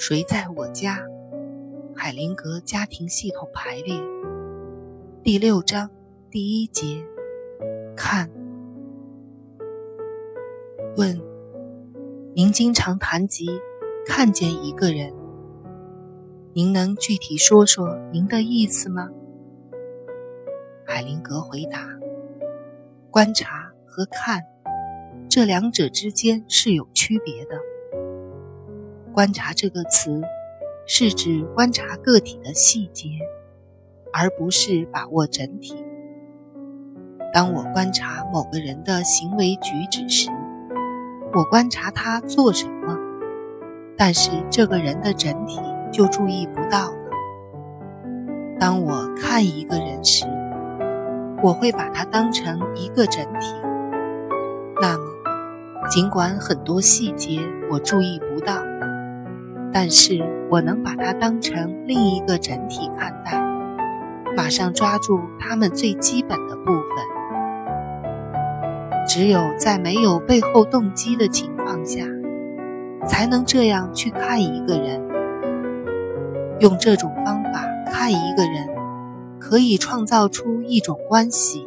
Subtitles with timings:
[0.00, 0.98] 谁在我家？
[1.94, 3.94] 海灵格家庭系统排列
[5.22, 5.90] 第六章
[6.30, 7.04] 第一节。
[7.94, 8.30] 看，
[10.96, 11.20] 问：
[12.34, 13.50] 您经常谈及
[14.06, 15.12] 看见一个人，
[16.54, 19.10] 您能具体说说您的意思吗？
[20.86, 21.86] 海灵格回答：
[23.10, 24.42] 观察和看
[25.28, 27.69] 这两者之间是有区别的。
[29.20, 30.22] 观察这个词，
[30.86, 33.10] 是指观察个体的细节，
[34.14, 35.76] 而不是把握整体。
[37.30, 40.30] 当我观察某个人的行为举止时，
[41.34, 42.96] 我观察他做什么，
[43.94, 45.60] 但是这个人的整体
[45.92, 46.96] 就注意不到了。
[48.58, 50.24] 当我看一个人时，
[51.42, 53.54] 我会把他当成一个整体。
[54.80, 55.04] 那么，
[55.90, 57.38] 尽管很多细节
[57.70, 58.54] 我注意不到，
[59.72, 60.18] 但是
[60.50, 63.40] 我能把它当成另一个整体看待，
[64.36, 66.84] 马上抓住它们最基本的部分。
[69.06, 72.04] 只有在没有背后动机的情况下，
[73.06, 75.00] 才能这样去看一个人。
[76.60, 78.68] 用这种方法看一个人，
[79.38, 81.66] 可以创造出一种关系，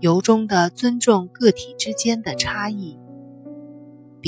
[0.00, 2.98] 由衷的尊重个体之间的差异。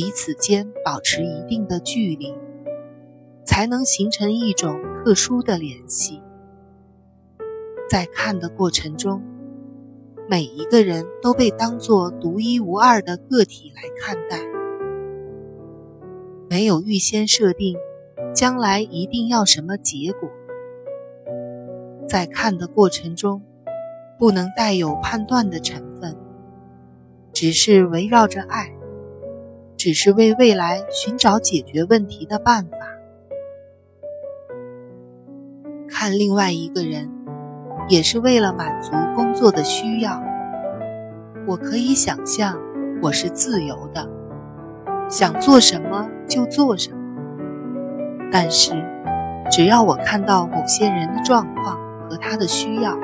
[0.00, 2.32] 彼此间保持一定的距离，
[3.44, 6.22] 才能形成一种特殊的联系。
[7.90, 9.20] 在看的过程中，
[10.28, 14.38] 每一个人都被当作独一无二的个体来看待，
[16.48, 17.76] 没有预先设定
[18.32, 20.30] 将来一定要什么结果。
[22.08, 23.42] 在看的过程中，
[24.16, 26.16] 不能带有判断的成分，
[27.32, 28.77] 只是围绕着爱。
[29.78, 32.76] 只是为未来寻找解决问题的办法。
[35.88, 37.08] 看另外一个人，
[37.88, 40.20] 也是为了满足工作的需要。
[41.46, 42.60] 我可以想象
[43.00, 44.08] 我是自由的，
[45.08, 46.98] 想做什么就做什么。
[48.32, 48.72] 但是，
[49.48, 51.78] 只要我看到某些人的状况
[52.10, 52.98] 和他的需要，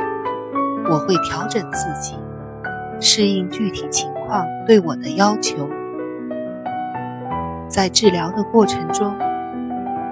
[0.90, 2.16] 我会调整自己，
[2.98, 5.68] 适应具体情况对我的要求。
[7.74, 9.18] 在治疗的过程中，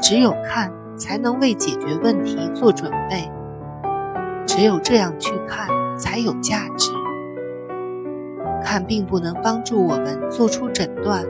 [0.00, 3.30] 只有看才能为解决问题做准备。
[4.44, 6.90] 只有这样去看，才有价值。
[8.64, 11.24] 看并不能帮助我们做出诊断，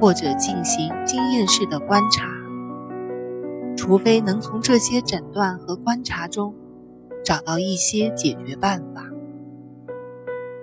[0.00, 2.24] 或者进行经验式的观察，
[3.76, 6.54] 除非能从这些诊断和观察中
[7.22, 9.02] 找到一些解决办法。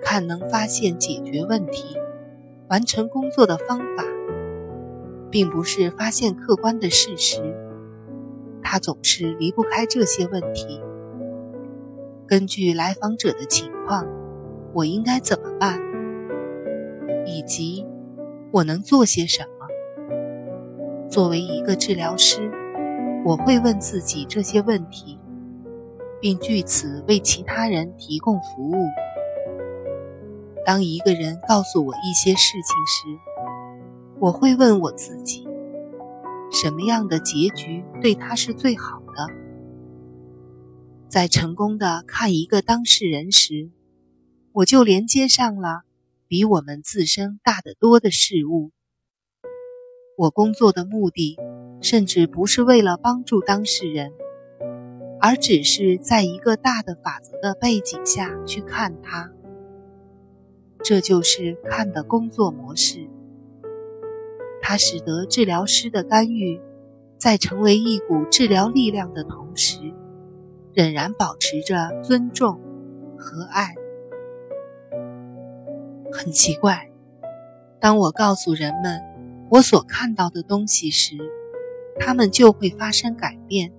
[0.02, 1.96] 看能发现解决问题、
[2.68, 4.02] 完成工作的方法。
[5.36, 7.42] 并不是发现客观的事实，
[8.62, 10.80] 他总是离不开这些问题。
[12.26, 14.06] 根据来访者的情况，
[14.72, 15.78] 我应该怎么办，
[17.26, 17.84] 以及
[18.50, 19.68] 我能做些什么？
[21.10, 22.50] 作为一个治疗师，
[23.22, 25.18] 我会问自己这些问题，
[26.18, 28.86] 并据此为其他人提供服务。
[30.64, 33.35] 当一个人告诉我一些事情时，
[34.18, 35.46] 我会问我自己，
[36.50, 39.26] 什么样的结局对他是最好的？
[41.06, 43.70] 在成功的看一个当事人时，
[44.52, 45.82] 我就连接上了
[46.26, 48.70] 比我们自身大得多的事物。
[50.16, 51.36] 我工作的目的，
[51.82, 54.12] 甚至不是为了帮助当事人，
[55.20, 59.30] 而只是在一个大的法则的背景下去看他。
[60.82, 63.10] 这就是看的工作模式。
[64.68, 66.60] 它使得治疗师的干预，
[67.16, 69.78] 在成为一股治疗力量的同时，
[70.74, 72.60] 仍然保持着尊重
[73.16, 73.76] 和爱。
[76.12, 76.90] 很奇怪，
[77.78, 79.00] 当我告诉人们
[79.50, 81.16] 我所看到的东西时，
[82.00, 83.72] 他们就会发生改变。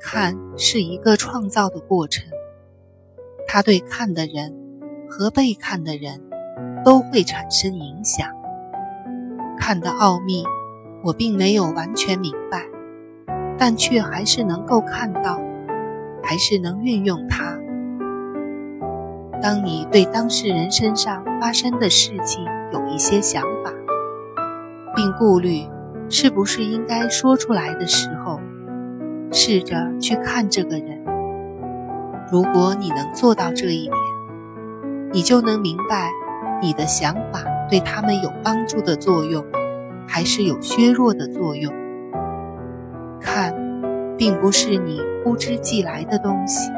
[0.00, 2.24] 看是一个创造的过程，
[3.48, 4.54] 它对看的人
[5.10, 6.22] 和被看的人
[6.84, 8.30] 都会产生影响。
[9.58, 10.44] 看的奥秘，
[11.02, 12.62] 我并没有完全明白，
[13.58, 15.40] 但却还是能够看到，
[16.22, 17.58] 还是能运用它。
[19.42, 23.70] 当你对当事人身上发生的事情有一些想法，
[24.94, 25.68] 并顾虑
[26.08, 28.40] 是不是应该说出来的时候，
[29.30, 31.04] 试着去看这个人。
[32.32, 33.96] 如果你能做到这一点，
[35.12, 36.10] 你就能明白
[36.62, 37.44] 你的想法。
[37.68, 39.44] 对他们有帮助的作用，
[40.06, 41.72] 还是有削弱的作用。
[43.20, 43.54] 看，
[44.16, 46.70] 并不是你呼之即来的东西。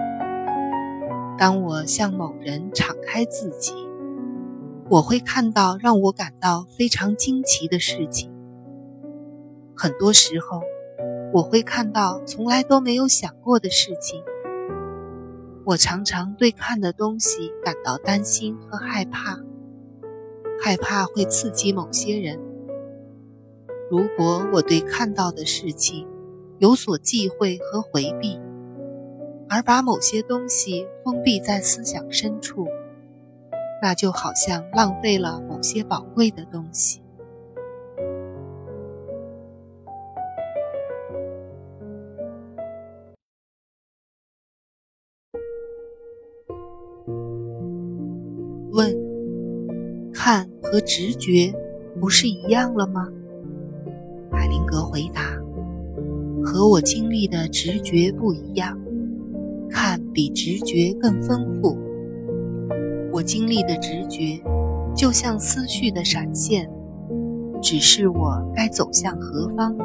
[1.39, 3.73] 当我向某人敞开自己，
[4.89, 8.33] 我会看到让我感到非常惊奇的事情。
[9.77, 10.63] 很多时候，
[11.35, 14.23] 我会看到从来都没有想过的事情。
[15.67, 19.41] 我常常对看的东西感到担心和害怕，
[20.63, 22.39] 害怕会刺激某些人。
[23.91, 26.07] 如果我对看到的事情
[26.59, 28.41] 有所忌讳和回避，
[29.49, 32.67] 而把某些东西封闭在思想深处，
[33.81, 37.01] 那就好像浪费了某些宝贵的东西。
[50.67, 51.55] 和直觉
[52.01, 53.09] 不是一样了吗？
[54.33, 55.23] 海灵格回答：
[56.45, 58.77] 和我经历的直觉不一样。
[59.71, 61.77] 看比直觉更丰富。
[63.13, 64.43] 我经历的直觉，
[64.95, 66.71] 就像思绪的闪现，
[67.63, 69.77] 指示我该走向何方，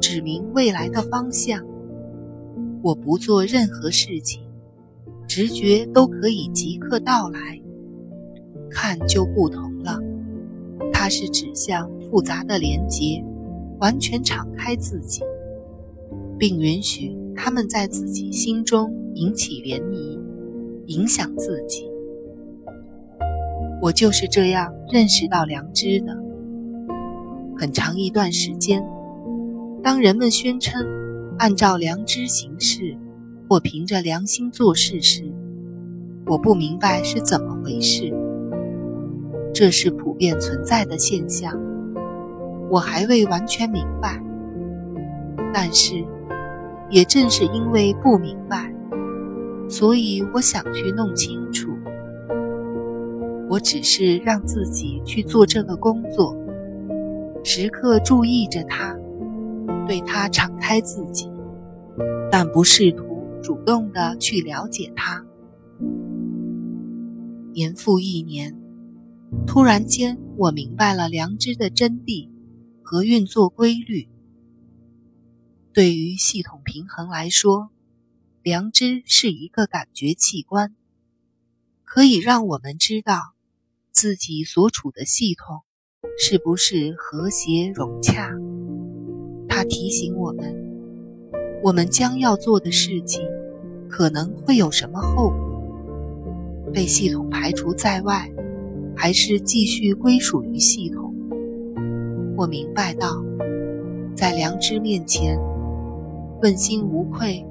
[0.00, 1.64] 指明未来的方向。
[2.82, 4.42] 我不做任何事情，
[5.26, 7.60] 直觉都可以即刻到来。
[8.70, 9.98] 看就不同了，
[10.92, 13.24] 它是指向复杂的连结，
[13.80, 15.22] 完全敞开自己，
[16.38, 17.16] 并允许。
[17.36, 20.20] 他们在自己心中引起涟漪，
[20.86, 21.88] 影响自己。
[23.80, 26.14] 我就是这样认识到良知的。
[27.56, 28.84] 很长一段时间，
[29.82, 30.84] 当人们宣称
[31.38, 32.94] 按照良知行事
[33.48, 35.24] 或凭着良心做事时，
[36.26, 38.12] 我不明白是怎么回事。
[39.52, 41.58] 这是普遍存在的现象，
[42.70, 44.22] 我还未完全明白，
[45.52, 46.04] 但是。
[46.92, 48.74] 也正是因为不明白，
[49.68, 51.70] 所以我想去弄清楚。
[53.48, 56.36] 我只是让自己去做这个工作，
[57.44, 58.92] 时刻注意着它，
[59.86, 61.30] 对它敞开自己，
[62.28, 63.04] 但不试图
[63.40, 65.24] 主动的去了解它。
[67.52, 68.52] 年复一年，
[69.46, 72.28] 突然间，我明白了良知的真谛
[72.82, 74.08] 和运作规律。
[75.72, 77.70] 对于系统平衡来说，
[78.42, 80.74] 良知是一个感觉器官，
[81.84, 83.34] 可以让我们知道
[83.92, 85.62] 自己所处的系统
[86.18, 88.32] 是不是和谐融洽。
[89.48, 90.56] 它提醒我们，
[91.62, 93.22] 我们将要做的事情
[93.88, 98.28] 可能会有什么后果：被系统排除在外，
[99.00, 101.14] 还是继续归属于系统？
[102.36, 103.24] 我明白到，
[104.14, 105.40] 在良知面前。
[106.42, 107.42] 问心无愧，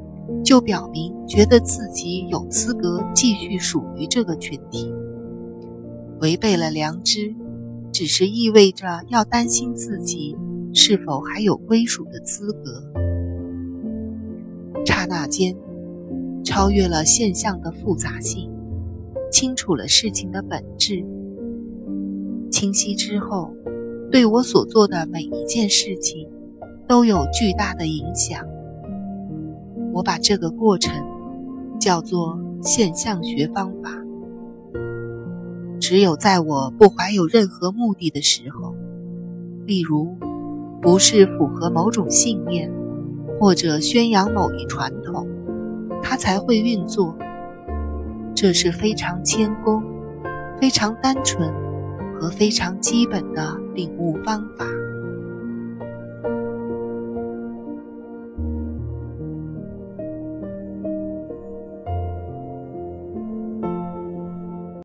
[0.43, 4.93] 就表明觉得自己有资格继续属于这个群体。
[6.21, 7.33] 违背了良知，
[7.91, 10.37] 只是意味着要担心自己
[10.71, 12.83] 是否还有归属的资格。
[14.85, 15.57] 刹那间，
[16.43, 18.51] 超越了现象的复杂性，
[19.31, 21.03] 清楚了事情的本质。
[22.59, 23.53] 清晰之后，
[24.11, 26.27] 对我所做的每一件事情
[26.89, 28.45] 都有巨大的影响。
[29.93, 30.93] 我把这个过程
[31.79, 33.91] 叫做现象学方法。
[35.79, 38.75] 只有在我不怀有任何目的的时候，
[39.65, 40.17] 例如
[40.81, 42.69] 不是符合某种信念
[43.39, 45.25] 或者宣扬某一传统，
[46.03, 47.15] 它才会运作。
[48.35, 49.81] 这是非常谦恭、
[50.59, 51.49] 非常单纯
[52.19, 54.88] 和非常基本的领悟方法。